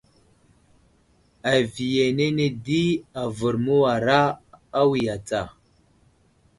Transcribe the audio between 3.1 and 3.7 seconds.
avər